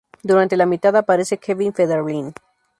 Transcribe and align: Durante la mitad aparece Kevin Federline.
Durante 0.23 0.57
la 0.57 0.65
mitad 0.65 0.95
aparece 0.95 1.37
Kevin 1.37 1.75
Federline. 1.75 2.33